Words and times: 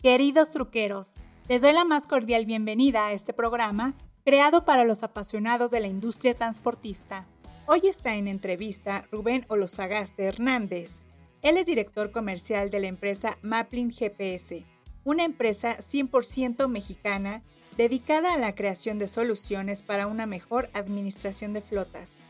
Queridos 0.00 0.52
truqueros, 0.52 1.14
les 1.48 1.60
doy 1.60 1.72
la 1.72 1.84
más 1.84 2.06
cordial 2.06 2.46
bienvenida 2.46 3.08
a 3.08 3.12
este 3.12 3.32
programa 3.32 3.94
creado 4.24 4.64
para 4.64 4.84
los 4.84 5.02
apasionados 5.02 5.72
de 5.72 5.80
la 5.80 5.88
industria 5.88 6.36
transportista. 6.36 7.26
Hoy 7.66 7.80
está 7.82 8.14
en 8.14 8.28
entrevista 8.28 9.04
Rubén 9.10 9.44
Olosagaste 9.48 10.22
Hernández. 10.22 11.02
Él 11.42 11.56
es 11.56 11.66
director 11.66 12.12
comercial 12.12 12.70
de 12.70 12.78
la 12.78 12.86
empresa 12.86 13.38
Maplin 13.42 13.90
GPS, 13.90 14.64
una 15.02 15.24
empresa 15.24 15.76
100% 15.78 16.68
mexicana 16.68 17.42
dedicada 17.76 18.34
a 18.34 18.38
la 18.38 18.54
creación 18.54 19.00
de 19.00 19.08
soluciones 19.08 19.82
para 19.82 20.06
una 20.06 20.26
mejor 20.26 20.70
administración 20.74 21.54
de 21.54 21.60
flotas. 21.60 22.20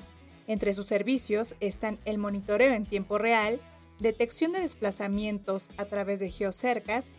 Entre 0.46 0.72
sus 0.72 0.86
servicios 0.86 1.54
están 1.60 1.98
el 2.06 2.16
monitoreo 2.16 2.72
en 2.72 2.86
tiempo 2.86 3.18
real, 3.18 3.60
detección 3.98 4.52
de 4.52 4.60
desplazamientos 4.60 5.68
a 5.76 5.84
través 5.84 6.18
de 6.18 6.30
geocercas, 6.30 7.18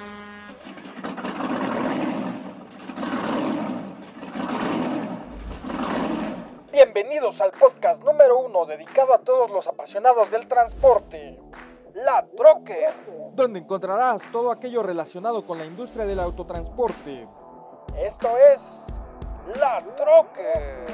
Bienvenidos 6.83 7.41
al 7.41 7.51
podcast 7.51 8.01
número 8.01 8.39
uno 8.39 8.65
dedicado 8.65 9.13
a 9.13 9.19
todos 9.19 9.51
los 9.51 9.67
apasionados 9.67 10.31
del 10.31 10.47
transporte, 10.47 11.39
La 11.93 12.25
Troque, 12.35 12.87
donde 13.33 13.59
encontrarás 13.59 14.23
todo 14.31 14.49
aquello 14.49 14.81
relacionado 14.81 15.45
con 15.45 15.59
la 15.59 15.65
industria 15.65 16.07
del 16.07 16.19
autotransporte. 16.19 17.27
Esto 17.99 18.29
es 18.51 18.87
La 19.59 19.85
Troque. 19.95 20.87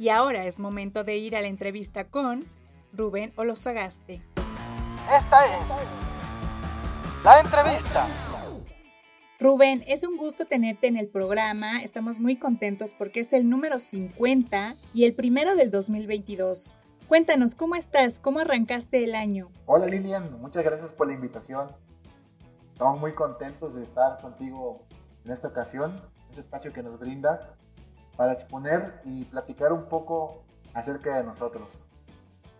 Y 0.00 0.08
ahora 0.08 0.46
es 0.46 0.58
momento 0.58 1.04
de 1.04 1.18
ir 1.18 1.36
a 1.36 1.40
la 1.40 1.46
entrevista 1.46 2.02
con 2.02 2.44
Rubén 2.92 3.32
Olosagaste. 3.36 4.24
Esta 5.16 5.46
es 5.46 6.00
la 7.22 7.38
entrevista. 7.38 8.04
Rubén, 9.44 9.84
es 9.86 10.04
un 10.04 10.16
gusto 10.16 10.46
tenerte 10.46 10.86
en 10.86 10.96
el 10.96 11.06
programa. 11.06 11.82
Estamos 11.82 12.18
muy 12.18 12.38
contentos 12.38 12.94
porque 12.94 13.20
es 13.20 13.34
el 13.34 13.50
número 13.50 13.78
50 13.78 14.74
y 14.94 15.04
el 15.04 15.14
primero 15.14 15.54
del 15.54 15.70
2022. 15.70 16.78
Cuéntanos, 17.08 17.54
¿cómo 17.54 17.74
estás? 17.74 18.18
¿Cómo 18.18 18.38
arrancaste 18.38 19.04
el 19.04 19.14
año? 19.14 19.50
Hola 19.66 19.84
Lilian, 19.84 20.40
muchas 20.40 20.64
gracias 20.64 20.94
por 20.94 21.08
la 21.08 21.12
invitación. 21.12 21.68
Estamos 22.72 22.98
muy 22.98 23.12
contentos 23.12 23.74
de 23.74 23.82
estar 23.82 24.18
contigo 24.22 24.86
en 25.26 25.32
esta 25.32 25.48
ocasión, 25.48 26.00
ese 26.30 26.40
espacio 26.40 26.72
que 26.72 26.82
nos 26.82 26.98
brindas 26.98 27.52
para 28.16 28.32
exponer 28.32 29.02
y 29.04 29.26
platicar 29.26 29.74
un 29.74 29.90
poco 29.90 30.42
acerca 30.72 31.18
de 31.18 31.22
nosotros. 31.22 31.88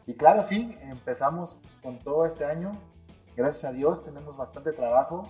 Y 0.05 0.13
claro, 0.13 0.43
sí, 0.43 0.77
empezamos 0.83 1.63
con 1.83 1.98
todo 1.98 2.27
este 2.27 2.45
año. 2.45 2.79
Gracias 3.39 3.65
a 3.65 3.73
Dios 3.73 4.05
tenemos 4.05 4.37
bastante 4.37 4.75
trabajo 4.75 5.27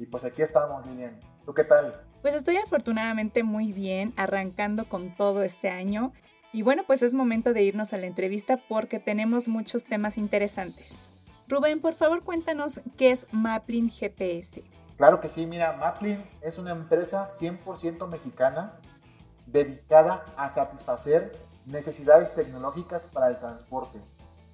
y 0.00 0.06
pues 0.06 0.24
aquí 0.24 0.40
estamos, 0.40 0.84
Lilian. 0.86 1.20
¿Tú 1.44 1.52
qué 1.52 1.62
tal? 1.62 2.02
Pues 2.22 2.34
estoy 2.34 2.56
afortunadamente 2.56 3.42
muy 3.42 3.70
bien, 3.70 4.14
arrancando 4.16 4.88
con 4.88 5.14
todo 5.14 5.42
este 5.42 5.68
año. 5.68 6.14
Y 6.54 6.62
bueno, 6.62 6.84
pues 6.86 7.02
es 7.02 7.12
momento 7.12 7.52
de 7.52 7.62
irnos 7.62 7.92
a 7.92 7.98
la 7.98 8.06
entrevista 8.06 8.58
porque 8.66 8.98
tenemos 8.98 9.46
muchos 9.46 9.84
temas 9.84 10.16
interesantes. 10.16 11.10
Rubén, 11.48 11.82
por 11.82 11.92
favor 11.92 12.24
cuéntanos 12.24 12.80
qué 12.96 13.10
es 13.10 13.26
Maplin 13.30 13.90
GPS. 13.90 14.64
Claro 14.96 15.20
que 15.20 15.28
sí, 15.28 15.44
mira, 15.44 15.74
Maplin 15.74 16.24
es 16.40 16.58
una 16.58 16.70
empresa 16.70 17.26
100% 17.26 18.08
mexicana 18.08 18.80
dedicada 19.46 20.24
a 20.36 20.48
satisfacer 20.48 21.36
necesidades 21.66 22.34
tecnológicas 22.34 23.06
para 23.06 23.28
el 23.28 23.38
transporte. 23.38 24.00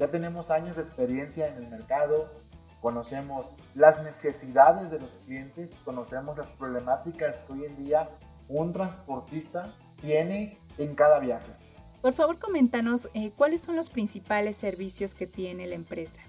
Ya 0.01 0.09
tenemos 0.11 0.51
años 0.51 0.75
de 0.75 0.83
experiencia 0.83 1.47
en 1.47 1.59
el 1.59 1.69
mercado, 1.69 2.33
conocemos 2.81 3.57
las 3.75 4.03
necesidades 4.03 4.91
de 4.91 5.01
los 5.01 5.17
clientes, 5.25 5.73
conocemos 5.85 6.37
las 6.37 6.51
problemáticas 6.51 7.41
que 7.41 7.53
hoy 7.53 7.65
en 7.65 7.77
día 7.77 8.11
un 8.49 8.73
transportista 8.73 9.75
tiene 10.01 10.59
en 10.79 10.95
cada 10.95 11.19
viaje. 11.19 11.53
Por 12.03 12.13
favor, 12.13 12.39
coméntanos 12.39 13.09
eh, 13.15 13.33
cuáles 13.33 13.63
son 13.63 13.75
los 13.77 13.91
principales 13.91 14.57
servicios 14.57 15.15
que 15.15 15.27
tiene 15.27 15.67
la 15.67 15.75
empresa. 15.75 16.21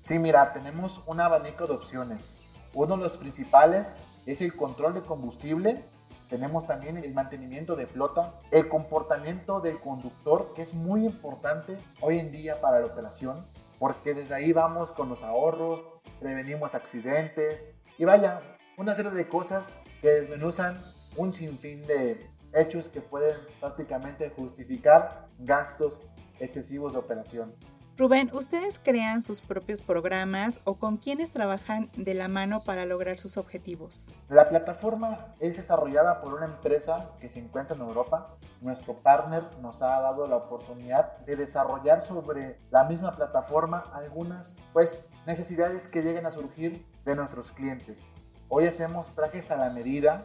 Sí, 0.00 0.18
mira, 0.18 0.52
tenemos 0.52 1.02
un 1.06 1.20
abanico 1.20 1.66
de 1.66 1.74
opciones. 1.74 2.38
Uno 2.74 2.96
de 2.96 3.04
los 3.04 3.16
principales 3.16 3.94
es 4.26 4.42
el 4.42 4.54
control 4.54 4.94
de 4.94 5.02
combustible. 5.02 5.84
Tenemos 6.28 6.66
también 6.66 6.98
el 6.98 7.14
mantenimiento 7.14 7.74
de 7.74 7.86
flota, 7.86 8.34
el 8.50 8.68
comportamiento 8.68 9.60
del 9.60 9.80
conductor, 9.80 10.52
que 10.54 10.62
es 10.62 10.74
muy 10.74 11.04
importante 11.04 11.78
hoy 12.00 12.18
en 12.18 12.30
día 12.32 12.60
para 12.60 12.80
la 12.80 12.86
operación 12.86 13.46
porque 13.78 14.14
desde 14.14 14.34
ahí 14.34 14.52
vamos 14.52 14.92
con 14.92 15.08
los 15.08 15.22
ahorros, 15.22 15.90
prevenimos 16.20 16.74
accidentes 16.74 17.68
y 17.98 18.04
vaya, 18.04 18.40
una 18.76 18.94
serie 18.94 19.12
de 19.12 19.28
cosas 19.28 19.80
que 20.00 20.08
desmenuzan 20.08 20.82
un 21.16 21.32
sinfín 21.32 21.86
de 21.86 22.30
hechos 22.52 22.88
que 22.88 23.00
pueden 23.00 23.36
prácticamente 23.60 24.30
justificar 24.30 25.28
gastos 25.38 26.06
excesivos 26.38 26.94
de 26.94 26.98
operación. 26.98 27.54
Rubén, 27.96 28.28
¿ustedes 28.34 28.80
crean 28.82 29.22
sus 29.22 29.40
propios 29.40 29.80
programas 29.80 30.60
o 30.64 30.74
con 30.74 30.96
quiénes 30.96 31.30
trabajan 31.30 31.92
de 31.96 32.14
la 32.14 32.26
mano 32.26 32.64
para 32.64 32.86
lograr 32.86 33.20
sus 33.20 33.36
objetivos? 33.36 34.12
La 34.28 34.48
plataforma 34.48 35.36
es 35.38 35.58
desarrollada 35.58 36.20
por 36.20 36.34
una 36.34 36.46
empresa 36.46 37.10
que 37.20 37.28
se 37.28 37.38
encuentra 37.38 37.76
en 37.76 37.82
Europa. 37.82 38.34
Nuestro 38.60 38.94
partner 38.94 39.44
nos 39.62 39.80
ha 39.82 40.00
dado 40.00 40.26
la 40.26 40.34
oportunidad 40.34 41.18
de 41.18 41.36
desarrollar 41.36 42.02
sobre 42.02 42.58
la 42.72 42.82
misma 42.82 43.14
plataforma 43.14 43.84
algunas 43.94 44.58
pues, 44.72 45.08
necesidades 45.24 45.86
que 45.86 46.02
lleguen 46.02 46.26
a 46.26 46.32
surgir 46.32 46.84
de 47.04 47.14
nuestros 47.14 47.52
clientes. 47.52 48.06
Hoy 48.48 48.66
hacemos 48.66 49.12
trajes 49.12 49.52
a 49.52 49.56
la 49.56 49.70
medida, 49.70 50.24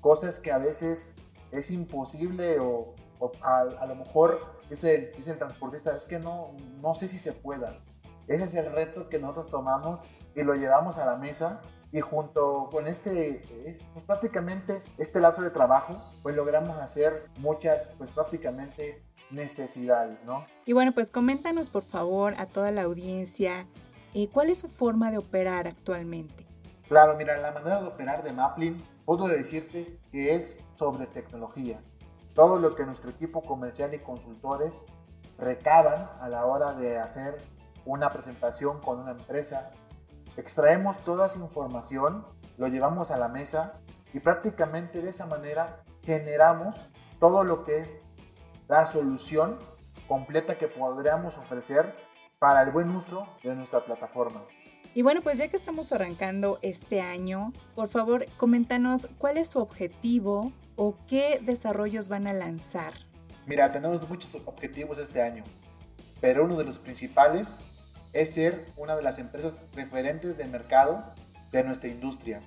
cosas 0.00 0.40
que 0.40 0.50
a 0.50 0.58
veces 0.58 1.14
es 1.52 1.70
imposible 1.70 2.58
o, 2.58 2.96
a, 3.40 3.60
a 3.60 3.86
lo 3.86 3.94
mejor 3.94 4.57
dice, 4.68 5.12
dice 5.16 5.32
el 5.32 5.38
transportista, 5.38 5.94
es 5.94 6.04
que 6.04 6.18
no, 6.18 6.52
no 6.80 6.94
sé 6.94 7.08
si 7.08 7.18
se 7.18 7.32
pueda. 7.32 7.78
Ese 8.26 8.44
es 8.44 8.54
el 8.54 8.72
reto 8.72 9.08
que 9.08 9.18
nosotros 9.18 9.50
tomamos 9.50 10.04
y 10.34 10.42
lo 10.42 10.54
llevamos 10.54 10.98
a 10.98 11.06
la 11.06 11.16
mesa 11.16 11.60
y 11.90 12.00
junto 12.00 12.68
con 12.70 12.86
este, 12.86 13.42
pues 13.94 14.04
prácticamente 14.04 14.82
este 14.98 15.20
lazo 15.20 15.42
de 15.42 15.50
trabajo, 15.50 15.96
pues 16.22 16.36
logramos 16.36 16.78
hacer 16.78 17.30
muchas, 17.38 17.94
pues 17.96 18.10
prácticamente 18.10 19.02
necesidades, 19.30 20.24
¿no? 20.24 20.44
Y 20.66 20.74
bueno, 20.74 20.92
pues 20.92 21.10
coméntanos 21.10 21.70
por 21.70 21.82
favor 21.82 22.34
a 22.38 22.46
toda 22.46 22.70
la 22.70 22.82
audiencia, 22.82 23.66
eh, 24.14 24.28
¿cuál 24.30 24.50
es 24.50 24.58
su 24.58 24.68
forma 24.68 25.10
de 25.10 25.18
operar 25.18 25.66
actualmente? 25.66 26.46
Claro, 26.88 27.16
mira, 27.16 27.36
la 27.38 27.52
manera 27.52 27.80
de 27.82 27.88
operar 27.88 28.22
de 28.22 28.32
Maplin, 28.32 28.82
puedo 29.04 29.28
decirte 29.28 29.98
que 30.10 30.34
es 30.34 30.60
sobre 30.74 31.06
tecnología 31.06 31.80
todo 32.38 32.60
lo 32.60 32.76
que 32.76 32.86
nuestro 32.86 33.10
equipo 33.10 33.42
comercial 33.42 33.92
y 33.94 33.98
consultores 33.98 34.86
recaban 35.38 36.08
a 36.20 36.28
la 36.28 36.46
hora 36.46 36.72
de 36.72 36.96
hacer 36.96 37.36
una 37.84 38.12
presentación 38.12 38.80
con 38.80 39.00
una 39.00 39.10
empresa. 39.10 39.72
Extraemos 40.36 41.00
toda 41.00 41.26
esa 41.26 41.40
información, 41.40 42.24
lo 42.56 42.68
llevamos 42.68 43.10
a 43.10 43.18
la 43.18 43.26
mesa 43.26 43.72
y 44.14 44.20
prácticamente 44.20 45.02
de 45.02 45.10
esa 45.10 45.26
manera 45.26 45.82
generamos 46.04 46.90
todo 47.18 47.42
lo 47.42 47.64
que 47.64 47.78
es 47.78 48.00
la 48.68 48.86
solución 48.86 49.58
completa 50.06 50.58
que 50.58 50.68
podríamos 50.68 51.38
ofrecer 51.38 51.92
para 52.38 52.62
el 52.62 52.70
buen 52.70 52.88
uso 52.90 53.26
de 53.42 53.56
nuestra 53.56 53.84
plataforma. 53.84 54.44
Y 54.94 55.02
bueno, 55.02 55.20
pues 55.22 55.38
ya 55.38 55.48
que 55.48 55.56
estamos 55.56 55.92
arrancando 55.92 56.58
este 56.62 57.00
año, 57.00 57.52
por 57.74 57.88
favor, 57.88 58.26
coméntanos 58.36 59.08
cuál 59.18 59.38
es 59.38 59.50
su 59.50 59.58
objetivo 59.60 60.52
o 60.76 60.96
qué 61.06 61.40
desarrollos 61.42 62.08
van 62.08 62.26
a 62.26 62.32
lanzar? 62.32 62.94
Mira, 63.46 63.70
tenemos 63.72 64.08
muchos 64.08 64.36
objetivos 64.46 64.98
este 64.98 65.22
año, 65.22 65.44
pero 66.20 66.44
uno 66.44 66.56
de 66.56 66.64
los 66.64 66.78
principales 66.78 67.58
es 68.12 68.34
ser 68.34 68.72
una 68.76 68.96
de 68.96 69.02
las 69.02 69.18
empresas 69.18 69.64
referentes 69.74 70.36
del 70.36 70.48
mercado 70.50 71.12
de 71.52 71.64
nuestra 71.64 71.90
industria. 71.90 72.40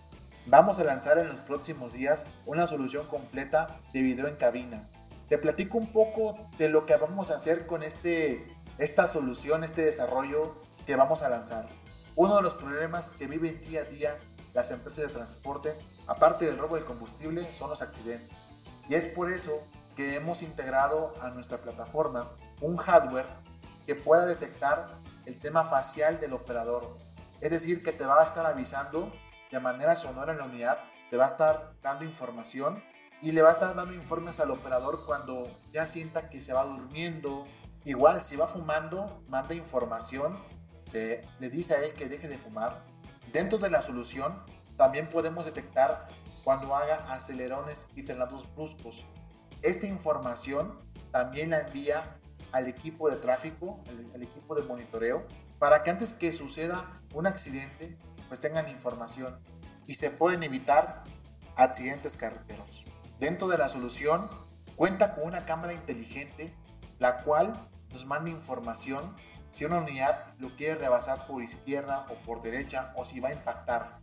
Vamos 0.45 0.79
a 0.79 0.83
lanzar 0.83 1.17
en 1.19 1.27
los 1.27 1.41
próximos 1.41 1.93
días 1.93 2.25
una 2.45 2.67
solución 2.67 3.05
completa 3.07 3.79
de 3.93 4.01
video 4.01 4.27
en 4.27 4.35
cabina. 4.35 4.89
Te 5.29 5.37
platico 5.37 5.77
un 5.77 5.91
poco 5.91 6.49
de 6.57 6.69
lo 6.69 6.85
que 6.85 6.95
vamos 6.95 7.31
a 7.31 7.35
hacer 7.35 7.67
con 7.67 7.83
este 7.83 8.45
esta 8.77 9.07
solución, 9.07 9.63
este 9.63 9.83
desarrollo 9.83 10.55
que 10.87 10.95
vamos 10.95 11.21
a 11.21 11.29
lanzar. 11.29 11.67
Uno 12.15 12.35
de 12.35 12.41
los 12.41 12.53
problemas 12.53 13.09
que 13.09 13.27
viven 13.27 13.61
día 13.61 13.81
a 13.81 13.83
día 13.85 14.19
las 14.53 14.71
empresas 14.71 15.07
de 15.07 15.13
transporte, 15.13 15.75
aparte 16.07 16.45
del 16.45 16.57
robo 16.57 16.75
del 16.75 16.85
combustible, 16.85 17.51
son 17.53 17.69
los 17.69 17.81
accidentes. 17.81 18.51
Y 18.89 18.95
es 18.95 19.07
por 19.07 19.31
eso 19.31 19.63
que 19.95 20.15
hemos 20.15 20.41
integrado 20.41 21.13
a 21.21 21.29
nuestra 21.29 21.57
plataforma 21.59 22.31
un 22.59 22.77
hardware 22.77 23.25
que 23.85 23.95
pueda 23.95 24.25
detectar 24.25 24.99
el 25.25 25.39
tema 25.39 25.63
facial 25.63 26.19
del 26.19 26.33
operador. 26.33 26.97
Es 27.39 27.51
decir, 27.51 27.83
que 27.83 27.91
te 27.91 28.05
va 28.05 28.21
a 28.21 28.25
estar 28.25 28.45
avisando 28.45 29.11
de 29.51 29.59
manera 29.59 29.95
sonora 29.95 30.31
en 30.31 30.39
la 30.39 30.45
unidad, 30.45 30.79
te 31.09 31.17
va 31.17 31.25
a 31.25 31.27
estar 31.27 31.73
dando 31.81 32.05
información 32.05 32.83
y 33.21 33.31
le 33.31 33.41
va 33.41 33.49
a 33.49 33.53
estar 33.53 33.75
dando 33.75 33.93
informes 33.93 34.39
al 34.39 34.51
operador 34.51 35.05
cuando 35.05 35.47
ya 35.71 35.85
sienta 35.87 36.29
que 36.29 36.41
se 36.41 36.53
va 36.53 36.63
durmiendo. 36.63 37.47
Igual, 37.85 38.21
si 38.21 38.35
va 38.35 38.47
fumando, 38.47 39.23
manda 39.27 39.53
información, 39.55 40.39
le 40.93 41.49
dice 41.49 41.75
a 41.75 41.83
él 41.83 41.93
que 41.93 42.09
deje 42.09 42.27
de 42.27 42.37
fumar. 42.37 42.83
Dentro 43.31 43.57
de 43.57 43.69
la 43.69 43.81
solución, 43.81 44.43
también 44.77 45.09
podemos 45.09 45.45
detectar 45.45 46.07
cuando 46.43 46.75
haga 46.75 47.13
acelerones 47.13 47.87
y 47.95 48.03
frenados 48.03 48.53
bruscos. 48.55 49.05
Esta 49.61 49.85
información 49.85 50.79
también 51.11 51.51
la 51.51 51.59
envía 51.59 52.17
al 52.51 52.67
equipo 52.67 53.09
de 53.09 53.17
tráfico, 53.17 53.79
al, 54.13 54.21
equipo 54.21 54.55
de 54.55 54.63
monitoreo, 54.63 55.25
para 55.59 55.83
que 55.83 55.91
antes 55.91 56.13
que 56.13 56.33
suceda 56.33 57.01
un 57.13 57.27
accidente, 57.27 57.97
pues 58.27 58.39
tengan 58.39 58.67
información 58.69 59.39
y 59.85 59.95
se 59.95 60.09
pueden 60.09 60.43
evitar 60.43 61.03
accidentes 61.55 62.17
carreteros. 62.17 62.85
Dentro 63.19 63.47
de 63.47 63.57
la 63.57 63.69
solución 63.69 64.29
cuenta 64.75 65.13
con 65.13 65.25
una 65.25 65.45
cámara 65.45 65.73
inteligente, 65.73 66.53
la 66.99 67.21
cual 67.21 67.53
nos 67.91 68.05
manda 68.05 68.29
información 68.29 69.15
si 69.51 69.65
una 69.65 69.77
unidad 69.77 70.33
lo 70.39 70.55
quiere 70.55 70.75
rebasar 70.75 71.27
por 71.27 71.43
izquierda 71.43 72.07
o 72.09 72.15
por 72.25 72.41
derecha 72.41 72.93
o 72.95 73.05
si 73.05 73.19
va 73.19 73.29
a 73.29 73.33
impactar. 73.33 73.99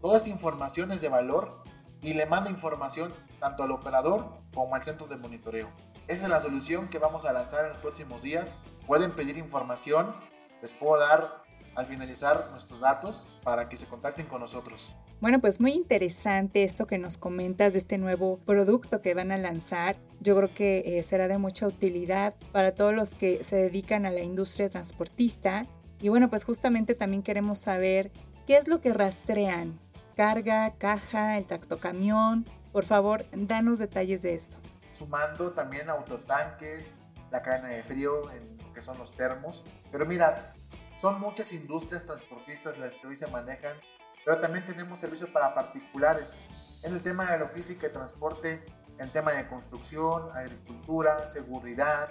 Toda 0.00 0.16
esta 0.16 0.30
información 0.30 0.90
es 0.90 1.00
de 1.00 1.08
valor 1.08 1.62
y 2.02 2.14
le 2.14 2.26
manda 2.26 2.50
información 2.50 3.12
tanto 3.38 3.62
al 3.62 3.70
operador 3.70 4.38
como 4.52 4.74
al 4.74 4.82
centro 4.82 5.06
de 5.06 5.16
monitoreo. 5.16 5.68
Esa 6.08 6.24
es 6.24 6.30
la 6.30 6.40
solución 6.40 6.88
que 6.88 6.98
vamos 6.98 7.24
a 7.24 7.32
lanzar 7.32 7.64
en 7.64 7.70
los 7.70 7.78
próximos 7.78 8.22
días. 8.22 8.54
Pueden 8.86 9.12
pedir 9.12 9.38
información, 9.38 10.14
les 10.62 10.72
puedo 10.72 11.00
dar 11.00 11.45
al 11.76 11.84
finalizar 11.84 12.48
nuestros 12.50 12.80
datos 12.80 13.30
para 13.44 13.68
que 13.68 13.76
se 13.76 13.86
contacten 13.86 14.26
con 14.26 14.40
nosotros. 14.40 14.96
Bueno, 15.20 15.40
pues 15.40 15.60
muy 15.60 15.72
interesante 15.72 16.64
esto 16.64 16.86
que 16.86 16.98
nos 16.98 17.16
comentas 17.16 17.72
de 17.72 17.78
este 17.78 17.96
nuevo 17.98 18.38
producto 18.38 19.00
que 19.00 19.14
van 19.14 19.32
a 19.32 19.36
lanzar. 19.36 19.96
Yo 20.20 20.36
creo 20.36 20.52
que 20.52 20.98
eh, 20.98 21.02
será 21.02 21.28
de 21.28 21.38
mucha 21.38 21.66
utilidad 21.66 22.34
para 22.52 22.74
todos 22.74 22.94
los 22.94 23.14
que 23.14 23.44
se 23.44 23.56
dedican 23.56 24.04
a 24.04 24.10
la 24.10 24.20
industria 24.20 24.68
transportista. 24.68 25.66
Y 26.00 26.08
bueno, 26.08 26.28
pues 26.28 26.44
justamente 26.44 26.94
también 26.94 27.22
queremos 27.22 27.58
saber 27.58 28.10
qué 28.46 28.56
es 28.56 28.68
lo 28.68 28.80
que 28.80 28.92
rastrean. 28.92 29.78
Carga, 30.16 30.74
caja, 30.78 31.38
el 31.38 31.46
tractocamión. 31.46 32.46
Por 32.72 32.84
favor, 32.84 33.24
danos 33.32 33.78
detalles 33.78 34.22
de 34.22 34.34
esto 34.34 34.58
sumando 34.96 35.52
también 35.52 35.90
autotanques, 35.90 36.96
la 37.30 37.42
cadena 37.42 37.68
de 37.68 37.82
frío, 37.82 38.30
en 38.32 38.56
lo 38.58 38.72
que 38.72 38.80
son 38.80 38.98
los 38.98 39.12
termos. 39.12 39.64
Pero 39.92 40.06
mira, 40.06 40.54
son 40.96 41.20
muchas 41.20 41.52
industrias 41.52 42.04
transportistas 42.04 42.78
las 42.78 42.92
que 42.92 43.06
hoy 43.06 43.14
se 43.14 43.26
manejan, 43.26 43.76
pero 44.24 44.40
también 44.40 44.64
tenemos 44.66 44.98
servicios 44.98 45.30
para 45.30 45.54
particulares. 45.54 46.42
En 46.82 46.94
el 46.94 47.02
tema 47.02 47.30
de 47.30 47.38
logística 47.38 47.86
y 47.86 47.92
transporte, 47.92 48.64
en 48.98 49.10
tema 49.10 49.32
de 49.32 49.46
construcción, 49.46 50.30
agricultura, 50.34 51.26
seguridad, 51.26 52.08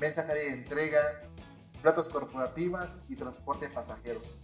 mensajería 0.00 0.44
de 0.44 0.52
entrega, 0.52 1.00
flotas 1.80 2.08
corporativas 2.08 3.02
y 3.08 3.16
transporte 3.16 3.68
de 3.68 3.74
pasajeros. 3.74 4.36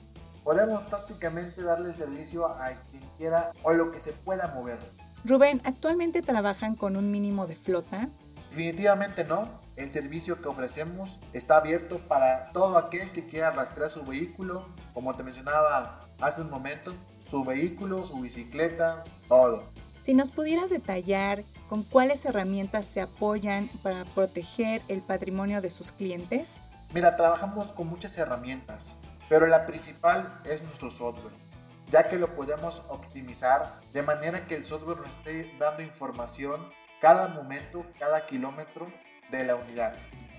Podemos 0.42 0.82
prácticamente 0.84 1.62
darle 1.62 1.90
el 1.90 1.96
servicio 1.96 2.46
a 2.46 2.70
quien 2.90 3.02
quiera 3.16 3.52
o 3.62 3.72
lo 3.72 3.90
que 3.90 4.00
se 4.00 4.12
pueda 4.12 4.48
mover. 4.48 4.78
Rubén, 5.25 5.60
¿actualmente 5.64 6.22
trabajan 6.22 6.75
con 6.76 6.96
un 6.96 7.10
mínimo 7.10 7.46
de 7.46 7.56
flota? 7.56 8.08
Definitivamente 8.50 9.25
no. 9.25 9.63
El 9.76 9.91
servicio 9.93 10.41
que 10.41 10.49
ofrecemos 10.49 11.21
está 11.32 11.56
abierto 11.56 11.99
para 11.99 12.53
todo 12.53 12.79
aquel 12.79 13.11
que 13.12 13.26
quiera 13.26 13.50
rastrear 13.50 13.91
su 13.91 14.05
vehículo, 14.05 14.69
como 14.93 15.17
te 15.17 15.23
mencionaba 15.23 16.06
hace 16.21 16.43
un 16.43 16.50
momento, 16.50 16.94
su 17.26 17.44
vehículo, 17.44 18.05
su 18.05 18.21
bicicleta, 18.21 19.03
todo. 19.29 19.65
Si 20.03 20.15
nos 20.15 20.31
pudieras 20.31 20.71
detallar 20.71 21.44
con 21.69 21.82
cuáles 21.82 22.25
herramientas 22.25 22.87
se 22.87 23.00
apoyan 23.00 23.69
para 23.82 24.05
proteger 24.05 24.82
el 24.88 25.00
patrimonio 25.00 25.61
de 25.61 25.71
sus 25.71 25.93
clientes. 25.93 26.69
Mira, 26.93 27.17
trabajamos 27.17 27.73
con 27.73 27.88
muchas 27.88 28.17
herramientas, 28.19 28.99
pero 29.29 29.47
la 29.47 29.67
principal 29.67 30.41
es 30.44 30.62
nuestro 30.62 30.91
software 30.91 31.44
ya 31.91 32.09
que 32.09 32.19
lo 32.19 32.35
podemos 32.35 32.82
optimizar 32.88 33.81
de 33.93 34.03
manera 34.03 34.47
que 34.47 34.56
el 34.56 34.65
software 34.65 34.99
nos 34.99 35.11
esté 35.11 35.55
dando 35.61 35.82
información 35.82 36.69
cada 37.00 37.29
momento, 37.29 37.87
cada 38.00 38.27
kilómetro 38.27 38.87
de 39.36 39.44
la 39.44 39.56
unidad. 39.56 39.94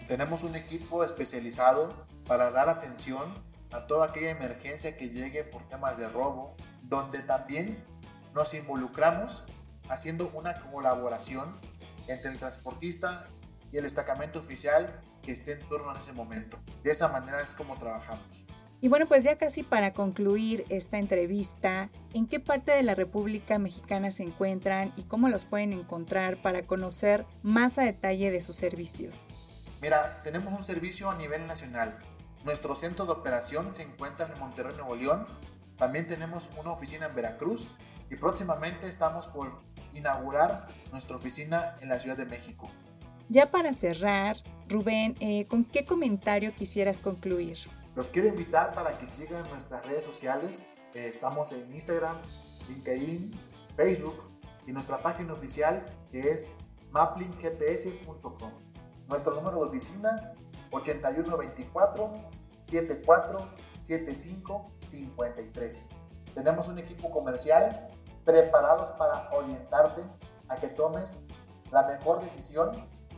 Tenemos 0.07 0.43
un 0.43 0.55
equipo 0.55 1.03
especializado 1.03 2.05
para 2.27 2.51
dar 2.51 2.69
atención 2.69 3.33
a 3.71 3.87
toda 3.87 4.07
aquella 4.07 4.29
emergencia 4.29 4.97
que 4.97 5.09
llegue 5.09 5.43
por 5.43 5.63
temas 5.63 5.97
de 5.97 6.07
robo, 6.09 6.55
donde 6.83 7.21
también 7.23 7.83
nos 8.33 8.53
involucramos 8.53 9.45
haciendo 9.89 10.29
una 10.33 10.59
colaboración 10.71 11.55
entre 12.07 12.31
el 12.31 12.39
transportista 12.39 13.27
y 13.71 13.77
el 13.77 13.83
destacamento 13.83 14.39
oficial 14.39 15.01
que 15.21 15.31
esté 15.31 15.53
en 15.53 15.67
turno 15.67 15.91
en 15.91 15.97
ese 15.97 16.13
momento. 16.13 16.59
De 16.83 16.91
esa 16.91 17.07
manera 17.07 17.41
es 17.41 17.55
como 17.55 17.77
trabajamos. 17.77 18.45
Y 18.85 18.87
bueno, 18.87 19.07
pues 19.07 19.23
ya 19.23 19.35
casi 19.35 19.63
para 19.63 19.95
concluir 19.95 20.63
esta 20.69 20.99
entrevista, 20.99 21.89
¿en 22.13 22.27
qué 22.27 22.39
parte 22.39 22.71
de 22.71 22.83
la 22.83 22.93
República 22.93 23.57
Mexicana 23.57 24.11
se 24.11 24.21
encuentran 24.21 24.93
y 24.95 25.05
cómo 25.05 25.27
los 25.27 25.43
pueden 25.43 25.73
encontrar 25.73 26.39
para 26.39 26.67
conocer 26.67 27.25
más 27.41 27.79
a 27.79 27.81
detalle 27.81 28.29
de 28.29 28.43
sus 28.43 28.57
servicios? 28.57 29.35
Mira, 29.81 30.21
tenemos 30.21 30.53
un 30.53 30.63
servicio 30.63 31.09
a 31.09 31.15
nivel 31.15 31.47
nacional. 31.47 31.97
Nuestro 32.43 32.75
centro 32.75 33.07
de 33.07 33.13
operación 33.13 33.73
se 33.73 33.81
encuentra 33.81 34.27
en 34.31 34.37
Monterrey, 34.37 34.75
Nuevo 34.75 34.95
León. 34.95 35.25
También 35.79 36.05
tenemos 36.05 36.51
una 36.55 36.69
oficina 36.69 37.07
en 37.07 37.15
Veracruz 37.15 37.71
y 38.11 38.17
próximamente 38.17 38.85
estamos 38.85 39.25
por 39.25 39.63
inaugurar 39.95 40.67
nuestra 40.91 41.15
oficina 41.15 41.75
en 41.81 41.89
la 41.89 41.97
Ciudad 41.97 42.17
de 42.17 42.25
México. 42.25 42.69
Ya 43.29 43.49
para 43.49 43.73
cerrar, 43.73 44.37
Rubén, 44.69 45.15
eh, 45.21 45.45
¿con 45.47 45.63
qué 45.63 45.85
comentario 45.85 46.53
quisieras 46.53 46.99
concluir? 46.99 47.57
Los 47.95 48.09
quiero 48.09 48.27
invitar 48.27 48.73
para 48.73 48.97
que 48.97 49.07
sigan 49.07 49.47
nuestras 49.49 49.85
redes 49.85 50.03
sociales. 50.03 50.65
Eh, 50.93 51.07
estamos 51.07 51.53
en 51.53 51.73
Instagram, 51.73 52.17
LinkedIn, 52.67 53.31
Facebook 53.77 54.21
y 54.67 54.73
nuestra 54.73 55.01
página 55.01 55.31
oficial 55.31 55.85
que 56.11 56.31
es 56.31 56.51
maplingps.com. 56.91 58.51
Nuestro 59.07 59.35
número 59.35 59.59
de 59.59 59.67
oficina 59.67 60.33
8124 60.71 62.13
7475 62.67 64.71
53. 64.89 65.89
Tenemos 66.33 66.67
un 66.67 66.79
equipo 66.79 67.09
comercial 67.09 67.87
preparados 68.25 68.91
para 68.91 69.29
orientarte 69.31 70.01
a 70.49 70.57
que 70.57 70.67
tomes 70.67 71.19
la 71.71 71.83
mejor 71.83 72.21
decisión 72.21 72.71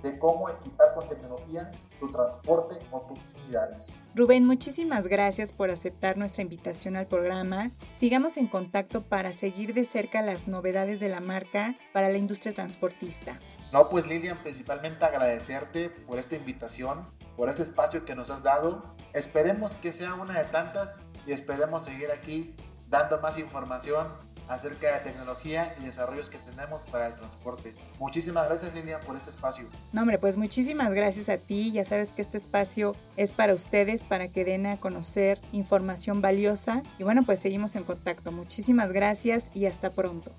de 0.03 0.17
cómo 0.19 0.49
equipar 0.49 0.93
con 0.93 1.07
tecnología 1.07 1.71
tu 1.99 2.11
transporte 2.11 2.79
o 2.91 3.01
tus 3.01 3.19
unidades. 3.35 4.03
Rubén, 4.15 4.45
muchísimas 4.45 5.07
gracias 5.07 5.51
por 5.51 5.71
aceptar 5.71 6.17
nuestra 6.17 6.43
invitación 6.43 6.95
al 6.95 7.07
programa. 7.07 7.71
Sigamos 7.91 8.37
en 8.37 8.47
contacto 8.47 9.01
para 9.01 9.33
seguir 9.33 9.73
de 9.73 9.85
cerca 9.85 10.21
las 10.21 10.47
novedades 10.47 10.99
de 10.99 11.09
la 11.09 11.19
marca 11.19 11.77
para 11.93 12.09
la 12.09 12.17
industria 12.17 12.53
transportista. 12.53 13.39
No, 13.73 13.89
pues 13.89 14.07
Lilian, 14.07 14.37
principalmente 14.43 15.05
agradecerte 15.05 15.89
por 15.89 16.19
esta 16.19 16.35
invitación, 16.35 17.07
por 17.35 17.49
este 17.49 17.63
espacio 17.63 18.05
que 18.05 18.15
nos 18.15 18.29
has 18.29 18.43
dado. 18.43 18.95
Esperemos 19.13 19.75
que 19.75 19.91
sea 19.91 20.13
una 20.13 20.37
de 20.37 20.45
tantas 20.45 21.01
y 21.25 21.31
esperemos 21.31 21.83
seguir 21.83 22.11
aquí 22.11 22.55
dando 22.87 23.19
más 23.19 23.37
información 23.37 24.07
acerca 24.47 24.87
de 24.87 24.93
la 24.93 25.03
tecnología 25.03 25.75
y 25.79 25.85
desarrollos 25.85 26.29
que 26.29 26.37
tenemos 26.37 26.85
para 26.85 27.07
el 27.07 27.15
transporte. 27.15 27.75
Muchísimas 27.99 28.47
gracias 28.47 28.73
Lilian 28.73 29.01
por 29.01 29.15
este 29.15 29.29
espacio. 29.29 29.67
No 29.91 30.01
hombre, 30.01 30.17
pues 30.19 30.37
muchísimas 30.37 30.93
gracias 30.93 31.29
a 31.29 31.37
ti. 31.37 31.71
Ya 31.71 31.85
sabes 31.85 32.11
que 32.11 32.21
este 32.21 32.37
espacio 32.37 32.95
es 33.15 33.33
para 33.33 33.53
ustedes, 33.53 34.03
para 34.03 34.29
que 34.29 34.45
den 34.45 34.65
a 34.65 34.77
conocer 34.77 35.39
información 35.51 36.21
valiosa. 36.21 36.83
Y 36.97 37.03
bueno, 37.03 37.23
pues 37.25 37.39
seguimos 37.39 37.75
en 37.75 37.83
contacto. 37.83 38.31
Muchísimas 38.31 38.91
gracias 38.91 39.51
y 39.53 39.65
hasta 39.65 39.91
pronto. 39.91 40.31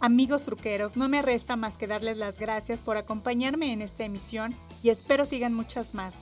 Amigos 0.00 0.42
truqueros, 0.42 0.96
no 0.96 1.08
me 1.08 1.22
resta 1.22 1.54
más 1.54 1.78
que 1.78 1.86
darles 1.86 2.16
las 2.16 2.36
gracias 2.36 2.82
por 2.82 2.96
acompañarme 2.96 3.72
en 3.72 3.82
esta 3.82 4.02
emisión 4.02 4.52
y 4.82 4.90
espero 4.90 5.24
sigan 5.26 5.54
muchas 5.54 5.94
más. 5.94 6.16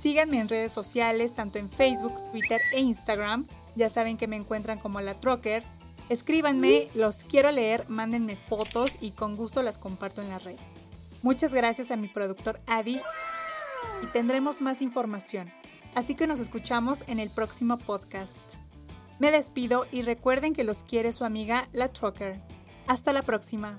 Síganme 0.00 0.40
en 0.40 0.48
redes 0.48 0.72
sociales, 0.72 1.32
tanto 1.32 1.60
en 1.60 1.68
Facebook, 1.68 2.14
Twitter 2.32 2.60
e 2.72 2.80
Instagram. 2.80 3.46
Ya 3.76 3.88
saben 3.88 4.16
que 4.16 4.26
me 4.26 4.34
encuentran 4.34 4.80
como 4.80 5.00
la 5.00 5.14
Trocker 5.14 5.62
Escríbanme, 6.10 6.88
los 6.94 7.24
quiero 7.24 7.52
leer, 7.52 7.88
mándenme 7.88 8.34
fotos 8.34 8.98
y 9.00 9.12
con 9.12 9.36
gusto 9.36 9.62
las 9.62 9.78
comparto 9.78 10.20
en 10.20 10.28
la 10.28 10.40
red. 10.40 10.56
Muchas 11.22 11.54
gracias 11.54 11.92
a 11.92 11.96
mi 11.96 12.08
productor 12.08 12.60
Adi 12.66 13.00
y 14.02 14.06
tendremos 14.08 14.60
más 14.60 14.82
información. 14.82 15.52
Así 15.94 16.16
que 16.16 16.26
nos 16.26 16.40
escuchamos 16.40 17.04
en 17.06 17.20
el 17.20 17.30
próximo 17.30 17.78
podcast. 17.78 18.56
Me 19.20 19.30
despido 19.30 19.86
y 19.92 20.02
recuerden 20.02 20.52
que 20.52 20.64
los 20.64 20.82
quiere 20.82 21.12
su 21.12 21.24
amiga 21.24 21.68
La 21.72 21.92
Trucker. 21.92 22.40
Hasta 22.88 23.12
la 23.12 23.22
próxima. 23.22 23.78